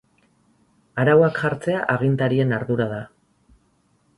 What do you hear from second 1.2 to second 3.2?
jartzea agintarien ardura da.